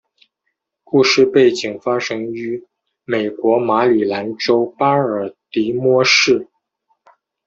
[0.83, 2.65] 故事背景发生于
[3.05, 6.47] 美国马里兰州巴尔的摩市。